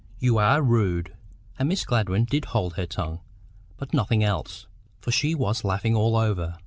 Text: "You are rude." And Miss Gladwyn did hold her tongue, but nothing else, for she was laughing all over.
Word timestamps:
"You 0.17 0.39
are 0.39 0.63
rude." 0.63 1.13
And 1.59 1.69
Miss 1.69 1.85
Gladwyn 1.85 2.25
did 2.25 2.45
hold 2.45 2.73
her 2.73 2.87
tongue, 2.87 3.19
but 3.77 3.93
nothing 3.93 4.23
else, 4.23 4.65
for 4.99 5.11
she 5.11 5.35
was 5.35 5.63
laughing 5.63 5.95
all 5.95 6.15
over. 6.17 6.57